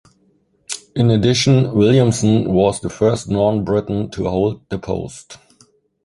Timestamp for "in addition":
0.95-1.73